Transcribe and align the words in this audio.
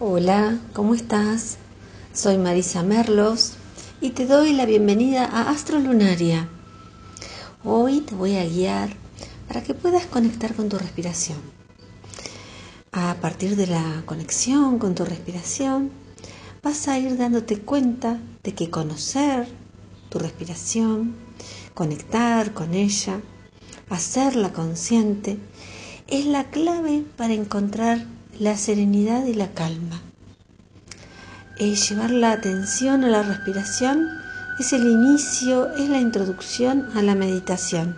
Hola, 0.00 0.60
¿cómo 0.74 0.94
estás? 0.94 1.58
Soy 2.12 2.38
Marisa 2.38 2.84
Merlos 2.84 3.54
y 4.00 4.10
te 4.10 4.26
doy 4.26 4.52
la 4.52 4.64
bienvenida 4.64 5.24
a 5.24 5.50
Astrolunaria. 5.50 6.48
Hoy 7.64 8.02
te 8.02 8.14
voy 8.14 8.36
a 8.36 8.44
guiar 8.44 8.90
para 9.48 9.64
que 9.64 9.74
puedas 9.74 10.06
conectar 10.06 10.54
con 10.54 10.68
tu 10.68 10.78
respiración. 10.78 11.38
A 12.92 13.16
partir 13.16 13.56
de 13.56 13.66
la 13.66 14.04
conexión 14.06 14.78
con 14.78 14.94
tu 14.94 15.04
respiración, 15.04 15.90
vas 16.62 16.86
a 16.86 16.96
ir 16.96 17.16
dándote 17.16 17.58
cuenta 17.58 18.20
de 18.44 18.54
que 18.54 18.70
conocer 18.70 19.48
tu 20.10 20.20
respiración, 20.20 21.16
conectar 21.74 22.54
con 22.54 22.72
ella, 22.72 23.20
hacerla 23.90 24.52
consciente, 24.52 25.38
es 26.06 26.24
la 26.24 26.44
clave 26.50 27.04
para 27.16 27.34
encontrar 27.34 28.06
la 28.38 28.56
serenidad 28.56 29.24
y 29.26 29.34
la 29.34 29.48
calma. 29.48 30.00
llevar 31.58 32.10
la 32.10 32.30
atención 32.30 33.02
a 33.02 33.08
la 33.08 33.24
respiración 33.24 34.06
es 34.60 34.72
el 34.72 34.86
inicio, 34.86 35.74
es 35.74 35.88
la 35.88 35.98
introducción 35.98 36.88
a 36.94 37.02
la 37.02 37.16
meditación 37.16 37.96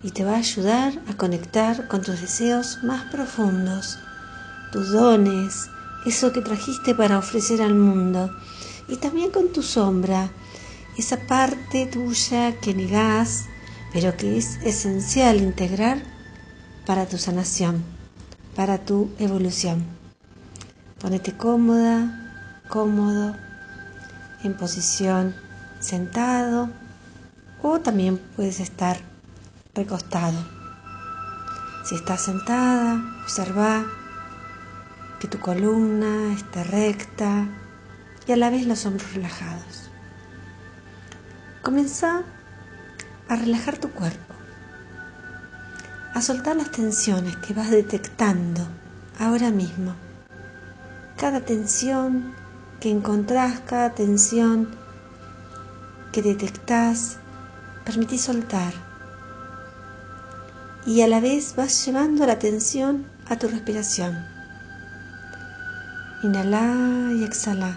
y 0.00 0.12
te 0.12 0.24
va 0.24 0.34
a 0.34 0.38
ayudar 0.38 0.92
a 1.08 1.16
conectar 1.16 1.88
con 1.88 2.02
tus 2.02 2.20
deseos 2.20 2.84
más 2.84 3.10
profundos, 3.10 3.98
tus 4.70 4.92
dones, 4.92 5.68
eso 6.06 6.32
que 6.32 6.40
trajiste 6.40 6.94
para 6.94 7.18
ofrecer 7.18 7.60
al 7.60 7.74
mundo 7.74 8.30
y 8.86 8.96
también 8.96 9.32
con 9.32 9.52
tu 9.52 9.62
sombra, 9.62 10.30
esa 10.96 11.16
parte 11.26 11.86
tuya 11.86 12.60
que 12.60 12.74
negás, 12.74 13.46
pero 13.92 14.16
que 14.16 14.38
es 14.38 14.56
esencial 14.62 15.38
integrar 15.38 16.00
para 16.86 17.06
tu 17.06 17.18
sanación 17.18 17.93
para 18.54 18.78
tu 18.78 19.10
evolución. 19.18 19.84
Ponete 21.00 21.36
cómoda, 21.36 22.60
cómodo, 22.68 23.36
en 24.42 24.54
posición 24.54 25.34
sentado 25.80 26.70
o 27.62 27.80
también 27.80 28.18
puedes 28.36 28.60
estar 28.60 28.98
recostado. 29.74 30.38
Si 31.84 31.94
estás 31.94 32.22
sentada, 32.22 33.02
observa 33.22 33.84
que 35.20 35.28
tu 35.28 35.38
columna 35.38 36.32
esté 36.32 36.64
recta 36.64 37.48
y 38.26 38.32
a 38.32 38.36
la 38.36 38.50
vez 38.50 38.66
los 38.66 38.86
hombros 38.86 39.14
relajados. 39.14 39.90
Comienza 41.62 42.22
a 43.28 43.36
relajar 43.36 43.78
tu 43.78 43.90
cuerpo 43.90 44.33
a 46.14 46.22
soltar 46.22 46.54
las 46.54 46.70
tensiones 46.70 47.36
que 47.38 47.54
vas 47.54 47.70
detectando 47.70 48.64
ahora 49.18 49.50
mismo. 49.50 49.96
Cada 51.16 51.40
tensión 51.40 52.32
que 52.80 52.88
encontrás, 52.88 53.60
cada 53.66 53.90
tensión 53.94 54.68
que 56.12 56.22
detectás, 56.22 57.16
permití 57.84 58.18
soltar. 58.18 58.72
Y 60.86 61.02
a 61.02 61.08
la 61.08 61.18
vez 61.18 61.56
vas 61.56 61.84
llevando 61.84 62.24
la 62.26 62.34
atención 62.34 63.06
a 63.28 63.36
tu 63.36 63.48
respiración. 63.48 64.24
Inhala 66.22 67.10
y 67.12 67.24
exhala. 67.24 67.76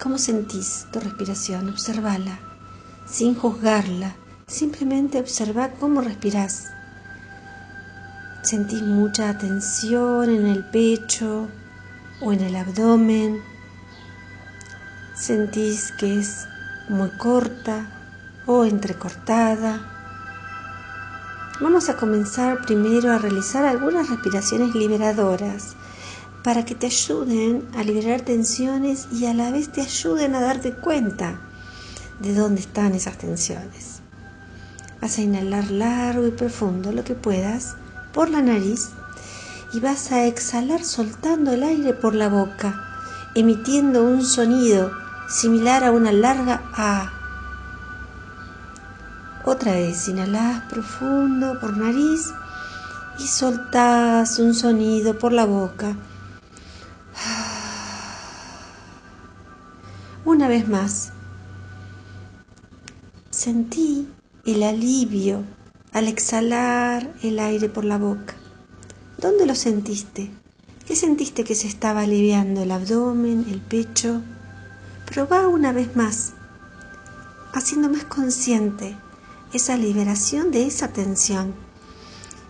¿Cómo 0.00 0.16
sentís 0.16 0.86
tu 0.92 1.00
respiración? 1.00 1.68
Observala, 1.68 2.38
sin 3.06 3.34
juzgarla, 3.34 4.14
Simplemente 4.48 5.20
observa 5.20 5.72
cómo 5.78 6.00
respiras. 6.00 6.72
Sentís 8.40 8.82
mucha 8.82 9.36
tensión 9.36 10.30
en 10.30 10.46
el 10.46 10.64
pecho 10.64 11.48
o 12.22 12.32
en 12.32 12.40
el 12.40 12.56
abdomen. 12.56 13.42
Sentís 15.14 15.92
que 15.92 16.18
es 16.18 16.46
muy 16.88 17.10
corta 17.10 17.90
o 18.46 18.64
entrecortada. 18.64 19.82
Vamos 21.60 21.90
a 21.90 21.96
comenzar 21.98 22.62
primero 22.62 23.12
a 23.12 23.18
realizar 23.18 23.66
algunas 23.66 24.08
respiraciones 24.08 24.74
liberadoras 24.74 25.76
para 26.42 26.64
que 26.64 26.74
te 26.74 26.86
ayuden 26.86 27.68
a 27.76 27.82
liberar 27.82 28.22
tensiones 28.22 29.08
y 29.12 29.26
a 29.26 29.34
la 29.34 29.50
vez 29.50 29.70
te 29.70 29.82
ayuden 29.82 30.34
a 30.34 30.40
darte 30.40 30.72
cuenta 30.72 31.38
de 32.20 32.32
dónde 32.32 32.62
están 32.62 32.94
esas 32.94 33.18
tensiones. 33.18 33.97
Vas 35.00 35.18
a 35.18 35.22
inhalar 35.22 35.70
largo 35.70 36.26
y 36.26 36.30
profundo 36.32 36.92
lo 36.92 37.04
que 37.04 37.14
puedas 37.14 37.76
por 38.12 38.30
la 38.30 38.42
nariz 38.42 38.90
y 39.72 39.80
vas 39.80 40.12
a 40.12 40.24
exhalar 40.24 40.82
soltando 40.82 41.52
el 41.52 41.62
aire 41.62 41.92
por 41.92 42.14
la 42.14 42.28
boca, 42.28 42.74
emitiendo 43.34 44.02
un 44.02 44.24
sonido 44.24 44.90
similar 45.28 45.84
a 45.84 45.92
una 45.92 46.10
larga 46.10 46.62
A. 46.74 47.12
Otra 49.44 49.72
vez, 49.72 50.08
inhalas 50.08 50.62
profundo 50.64 51.58
por 51.60 51.76
nariz 51.76 52.32
y 53.18 53.26
soltás 53.26 54.38
un 54.38 54.54
sonido 54.54 55.18
por 55.18 55.32
la 55.32 55.44
boca. 55.44 55.96
Una 60.24 60.48
vez 60.48 60.68
más, 60.68 61.12
sentí 63.30 64.08
el 64.52 64.62
alivio 64.62 65.44
al 65.92 66.08
exhalar 66.08 67.12
el 67.22 67.38
aire 67.38 67.68
por 67.68 67.84
la 67.84 67.98
boca. 67.98 68.34
¿Dónde 69.18 69.44
lo 69.44 69.54
sentiste? 69.54 70.30
¿Qué 70.86 70.96
sentiste 70.96 71.44
que 71.44 71.54
se 71.54 71.66
estaba 71.66 72.00
aliviando 72.00 72.62
el 72.62 72.70
abdomen, 72.70 73.44
el 73.50 73.60
pecho? 73.60 74.22
Probá 75.04 75.48
una 75.48 75.72
vez 75.72 75.96
más, 75.96 76.32
haciendo 77.52 77.90
más 77.90 78.04
consciente 78.04 78.96
esa 79.52 79.76
liberación 79.76 80.50
de 80.50 80.66
esa 80.66 80.88
tensión. 80.88 81.52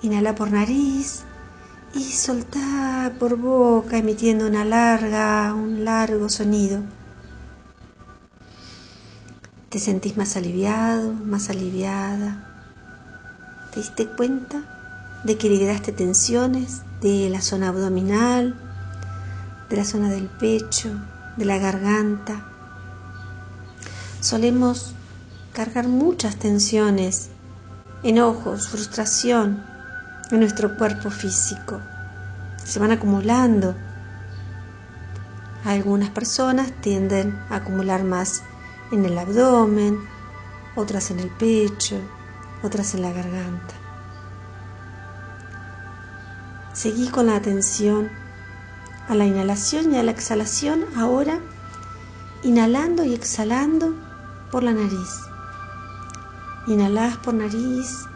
Inhala 0.00 0.34
por 0.34 0.50
nariz 0.50 1.24
y 1.94 2.04
soltá 2.04 3.12
por 3.18 3.36
boca, 3.36 3.98
emitiendo 3.98 4.46
una 4.46 4.64
larga, 4.64 5.52
un 5.52 5.84
largo 5.84 6.30
sonido. 6.30 6.80
Te 9.72 9.78
sentís 9.78 10.18
más 10.18 10.36
aliviado, 10.36 11.14
más 11.14 11.48
aliviada. 11.48 12.36
¿Te 13.72 13.80
diste 13.80 14.06
cuenta 14.06 14.60
de 15.24 15.38
que 15.38 15.48
liberaste 15.48 15.92
tensiones 15.92 16.82
de 17.00 17.30
la 17.30 17.40
zona 17.40 17.68
abdominal, 17.68 18.54
de 19.70 19.76
la 19.78 19.84
zona 19.86 20.10
del 20.10 20.26
pecho, 20.26 20.90
de 21.38 21.46
la 21.46 21.56
garganta? 21.56 22.44
Solemos 24.20 24.92
cargar 25.54 25.88
muchas 25.88 26.36
tensiones, 26.36 27.30
enojos, 28.02 28.68
frustración 28.68 29.64
en 30.30 30.40
nuestro 30.40 30.76
cuerpo 30.76 31.08
físico. 31.08 31.80
Se 32.62 32.78
van 32.78 32.90
acumulando. 32.90 33.74
Algunas 35.64 36.10
personas 36.10 36.72
tienden 36.82 37.40
a 37.48 37.56
acumular 37.56 38.04
más 38.04 38.42
en 38.92 39.04
el 39.06 39.18
abdomen, 39.18 39.98
otras 40.76 41.10
en 41.10 41.18
el 41.18 41.30
pecho, 41.30 41.98
otras 42.62 42.94
en 42.94 43.02
la 43.02 43.12
garganta. 43.12 43.74
Seguí 46.72 47.08
con 47.08 47.26
la 47.26 47.36
atención 47.36 48.10
a 49.08 49.14
la 49.14 49.24
inhalación 49.24 49.92
y 49.92 49.98
a 49.98 50.02
la 50.02 50.12
exhalación 50.12 50.84
ahora, 50.96 51.38
inhalando 52.42 53.04
y 53.04 53.14
exhalando 53.14 53.94
por 54.50 54.62
la 54.62 54.72
nariz. 54.72 55.20
Inhalás 56.66 57.16
por 57.18 57.34
nariz, 57.34 58.06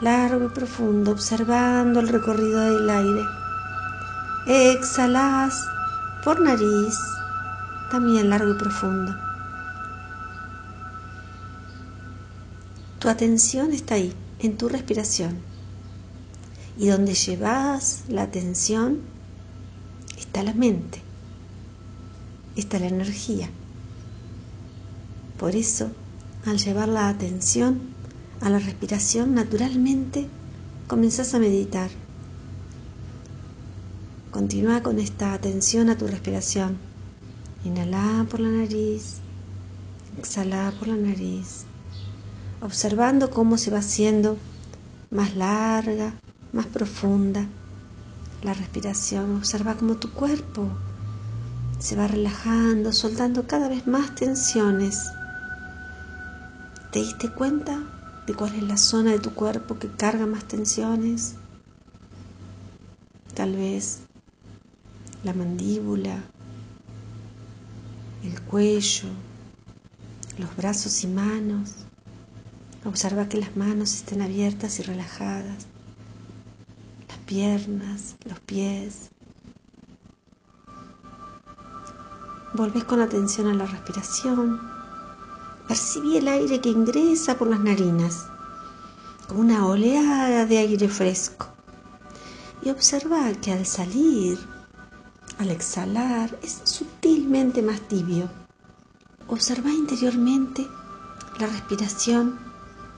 largo 0.00 0.46
y 0.46 0.48
profundo, 0.48 1.12
observando 1.12 2.00
el 2.00 2.08
recorrido 2.08 2.60
del 2.60 2.88
aire. 2.88 3.24
Exhalás 4.46 5.66
por 6.24 6.40
nariz, 6.40 6.96
también 7.90 8.30
largo 8.30 8.52
y 8.54 8.58
profundo. 8.58 9.29
Tu 13.00 13.08
atención 13.08 13.72
está 13.72 13.94
ahí, 13.94 14.12
en 14.40 14.58
tu 14.58 14.68
respiración. 14.68 15.38
Y 16.76 16.88
donde 16.88 17.14
llevas 17.14 18.02
la 18.08 18.24
atención 18.24 19.00
está 20.18 20.42
la 20.42 20.52
mente, 20.52 21.00
está 22.56 22.78
la 22.78 22.88
energía. 22.88 23.48
Por 25.38 25.56
eso, 25.56 25.90
al 26.44 26.58
llevar 26.58 26.88
la 26.88 27.08
atención 27.08 27.80
a 28.42 28.50
la 28.50 28.58
respiración, 28.58 29.34
naturalmente 29.34 30.28
comenzás 30.86 31.32
a 31.32 31.38
meditar. 31.38 31.88
Continúa 34.30 34.82
con 34.82 34.98
esta 34.98 35.32
atención 35.32 35.88
a 35.88 35.96
tu 35.96 36.06
respiración. 36.06 36.76
Inhala 37.64 38.26
por 38.30 38.40
la 38.40 38.50
nariz, 38.50 39.20
exhala 40.18 40.70
por 40.78 40.88
la 40.88 40.96
nariz 40.96 41.64
observando 42.60 43.30
cómo 43.30 43.58
se 43.58 43.70
va 43.70 43.78
haciendo 43.78 44.36
más 45.10 45.34
larga, 45.36 46.14
más 46.52 46.66
profunda, 46.66 47.46
la 48.42 48.54
respiración, 48.54 49.36
observa 49.36 49.74
cómo 49.74 49.96
tu 49.96 50.10
cuerpo 50.12 50.68
se 51.78 51.96
va 51.96 52.06
relajando, 52.06 52.92
soltando 52.92 53.46
cada 53.46 53.68
vez 53.68 53.86
más 53.86 54.14
tensiones. 54.14 55.10
¿Te 56.92 57.00
diste 57.00 57.30
cuenta 57.30 57.80
de 58.26 58.34
cuál 58.34 58.54
es 58.54 58.62
la 58.62 58.76
zona 58.76 59.12
de 59.12 59.18
tu 59.18 59.32
cuerpo 59.34 59.78
que 59.78 59.88
carga 59.88 60.26
más 60.26 60.44
tensiones? 60.44 61.36
Tal 63.34 63.56
vez 63.56 64.00
la 65.24 65.32
mandíbula, 65.32 66.22
el 68.24 68.40
cuello, 68.42 69.08
los 70.38 70.54
brazos 70.56 71.02
y 71.04 71.06
manos. 71.06 71.79
Observa 72.84 73.28
que 73.28 73.36
las 73.36 73.56
manos 73.56 73.94
estén 73.94 74.22
abiertas 74.22 74.78
y 74.78 74.82
relajadas, 74.82 75.66
las 77.06 77.18
piernas, 77.26 78.16
los 78.24 78.40
pies. 78.40 79.10
Volves 82.54 82.84
con 82.84 83.02
atención 83.02 83.48
a 83.48 83.54
la 83.54 83.66
respiración. 83.66 84.58
Percibí 85.68 86.16
el 86.16 86.26
aire 86.26 86.62
que 86.62 86.70
ingresa 86.70 87.36
por 87.36 87.48
las 87.48 87.60
narinas, 87.60 88.26
como 89.28 89.40
una 89.40 89.66
oleada 89.66 90.46
de 90.46 90.56
aire 90.56 90.88
fresco. 90.88 91.48
Y 92.62 92.70
observa 92.70 93.30
que 93.42 93.52
al 93.52 93.66
salir, 93.66 94.38
al 95.38 95.50
exhalar, 95.50 96.38
es 96.42 96.62
sutilmente 96.64 97.60
más 97.60 97.82
tibio. 97.82 98.30
Observa 99.28 99.70
interiormente 99.70 100.66
la 101.38 101.46
respiración 101.46 102.49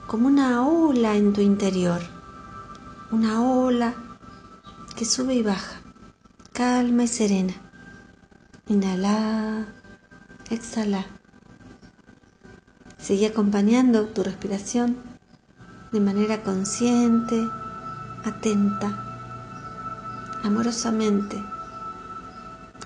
como 0.06 0.26
una 0.26 0.66
ola 0.66 1.16
en 1.16 1.32
tu 1.32 1.40
interior, 1.40 2.00
una 3.10 3.43
ola 3.43 3.94
que 4.96 5.04
sube 5.04 5.34
y 5.34 5.43
baja, 5.43 5.81
calma 6.52 7.04
y 7.04 7.08
serena. 7.08 7.54
Inhala, 8.69 9.66
exhala. 10.50 11.04
Sigue 12.99 13.26
acompañando 13.26 14.06
tu 14.06 14.22
respiración 14.22 14.96
de 15.93 16.00
manera 16.00 16.43
consciente, 16.43 17.48
atenta, 18.25 19.12
amorosamente. 20.43 21.43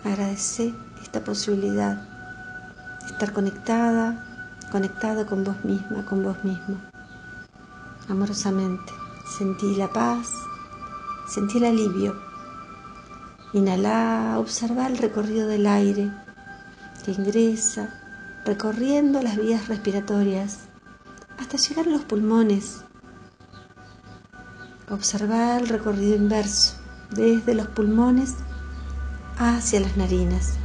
Agradece 0.04 0.74
esta 1.02 1.22
posibilidad 1.22 1.96
de 3.00 3.06
estar 3.06 3.32
conectada, 3.32 4.24
conectado 4.72 5.26
con 5.26 5.44
vos 5.44 5.64
misma, 5.64 6.04
con 6.04 6.22
vos 6.22 6.42
mismo. 6.44 6.80
Amorosamente. 8.08 8.92
Sentí 9.38 9.74
la 9.74 9.88
paz, 9.88 10.28
sentí 11.28 11.58
el 11.58 11.64
alivio 11.64 12.26
Inhala, 13.56 14.36
observa 14.38 14.86
el 14.86 14.98
recorrido 14.98 15.46
del 15.46 15.66
aire 15.66 16.10
que 17.04 17.12
ingresa 17.12 17.88
recorriendo 18.44 19.22
las 19.22 19.38
vías 19.38 19.68
respiratorias 19.68 20.58
hasta 21.38 21.56
llegar 21.56 21.86
a 21.86 21.90
los 21.90 22.02
pulmones. 22.02 22.82
Observa 24.90 25.56
el 25.58 25.68
recorrido 25.68 26.16
inverso 26.16 26.76
desde 27.10 27.54
los 27.54 27.68
pulmones 27.68 28.34
hacia 29.38 29.80
las 29.80 29.96
narinas. 29.96 30.58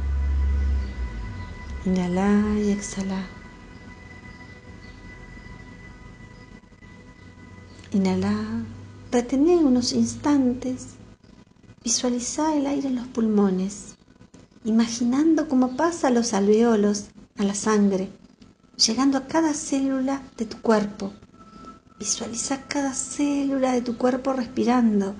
Inhala 1.86 2.58
y 2.58 2.72
exhala. 2.72 3.41
Inhala, 7.92 8.64
retené 9.10 9.56
unos 9.56 9.92
instantes 9.92 10.96
Visualiza 11.84 12.54
el 12.56 12.66
aire 12.68 12.86
en 12.86 12.94
los 12.94 13.08
pulmones, 13.08 13.96
imaginando 14.62 15.48
cómo 15.48 15.76
pasa 15.76 16.10
los 16.10 16.32
alveolos, 16.32 17.06
a 17.38 17.42
la 17.42 17.56
sangre, 17.56 18.08
llegando 18.76 19.18
a 19.18 19.26
cada 19.26 19.52
célula 19.52 20.22
de 20.36 20.44
tu 20.44 20.58
cuerpo. 20.58 21.12
Visualiza 21.98 22.68
cada 22.68 22.94
célula 22.94 23.72
de 23.72 23.82
tu 23.82 23.98
cuerpo 23.98 24.32
respirando, 24.32 25.16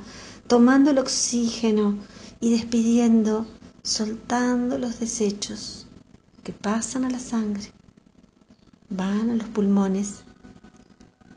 tomando 0.46 0.92
el 0.92 0.98
oxígeno 0.98 1.98
y 2.40 2.52
despidiendo, 2.52 3.46
soltando 3.82 4.78
los 4.78 5.00
desechos 5.00 5.88
que 6.44 6.52
pasan 6.52 7.04
a 7.04 7.10
la 7.10 7.18
sangre, 7.18 7.72
van 8.88 9.30
a 9.30 9.34
los 9.34 9.48
pulmones 9.48 10.22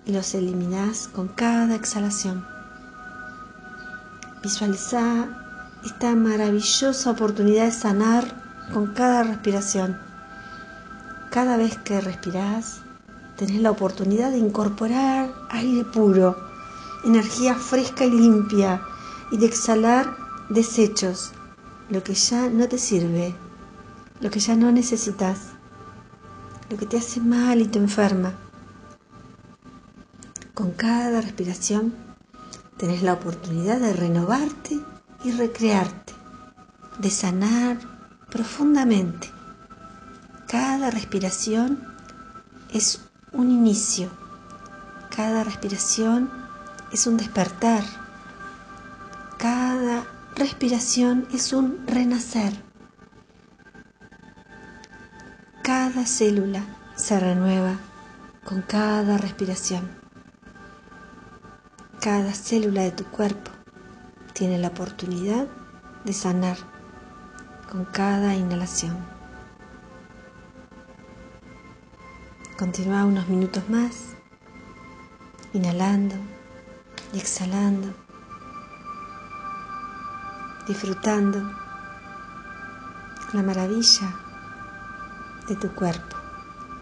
y 0.05 0.11
los 0.11 0.33
eliminas 0.35 1.07
con 1.07 1.27
cada 1.27 1.75
exhalación. 1.75 2.45
Visualiza 4.43 5.27
esta 5.83 6.15
maravillosa 6.15 7.11
oportunidad 7.11 7.65
de 7.65 7.71
sanar 7.71 8.25
con 8.73 8.93
cada 8.93 9.23
respiración. 9.23 9.97
Cada 11.31 11.57
vez 11.57 11.77
que 11.77 11.99
respiras, 12.01 12.81
tenés 13.35 13.61
la 13.61 13.71
oportunidad 13.71 14.31
de 14.31 14.37
incorporar 14.37 15.33
aire 15.49 15.83
puro, 15.83 16.37
energía 17.03 17.55
fresca 17.55 18.05
y 18.05 18.11
limpia 18.11 18.81
y 19.31 19.37
de 19.37 19.45
exhalar 19.45 20.15
desechos, 20.49 21.31
lo 21.89 22.03
que 22.03 22.13
ya 22.13 22.49
no 22.49 22.67
te 22.67 22.77
sirve, 22.77 23.35
lo 24.21 24.29
que 24.29 24.39
ya 24.39 24.55
no 24.55 24.71
necesitas, 24.71 25.49
lo 26.69 26.77
que 26.77 26.85
te 26.85 26.97
hace 26.97 27.19
mal 27.19 27.61
y 27.61 27.67
te 27.67 27.79
enferma. 27.79 28.33
Cada 30.77 31.22
respiración 31.22 31.95
tenés 32.77 33.01
la 33.01 33.13
oportunidad 33.13 33.80
de 33.80 33.94
renovarte 33.94 34.81
y 35.24 35.31
recrearte, 35.31 36.13
de 37.00 37.10
sanar 37.10 37.77
profundamente. 38.30 39.31
Cada 40.50 40.92
respiración 40.92 41.81
es 42.74 43.00
un 43.31 43.51
inicio, 43.51 44.10
cada 45.16 45.45
respiración 45.45 46.30
es 46.92 47.07
un 47.07 47.16
despertar, 47.16 47.86
cada 49.38 50.04
respiración 50.36 51.25
es 51.31 51.54
un 51.54 51.88
renacer. 51.88 52.54
Cada 55.63 56.06
célula 56.06 56.63
se 56.95 57.18
renueva 57.18 57.77
con 58.44 58.62
cada 58.62 59.18
respiración. 59.18 60.04
Cada 62.05 62.35
célula 62.35 62.83
de 62.83 62.91
tu 62.91 63.03
cuerpo 63.05 63.49
tiene 64.33 64.59
la 64.59 64.67
oportunidad 64.67 65.47
de 66.03 66.13
sanar 66.13 66.55
con 67.67 67.83
cada 67.85 68.35
inhalación. 68.35 68.95
Continúa 72.59 73.05
unos 73.05 73.27
minutos 73.27 73.67
más, 73.71 74.13
inhalando 75.53 76.13
y 77.12 77.17
exhalando, 77.17 77.91
disfrutando 80.67 81.41
la 83.33 83.41
maravilla 83.41 84.15
de 85.47 85.55
tu 85.55 85.74
cuerpo, 85.74 86.17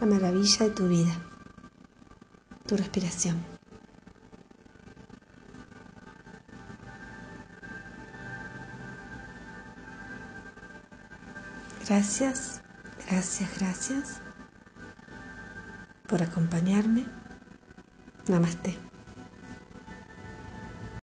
la 0.02 0.06
maravilla 0.06 0.66
de 0.66 0.72
tu 0.72 0.90
vida, 0.90 1.16
tu 2.68 2.76
respiración. 2.76 3.53
Gracias, 11.88 12.62
gracias, 13.10 13.50
gracias 13.60 14.22
por 16.08 16.22
acompañarme. 16.24 17.06
Namaste. 18.28 18.93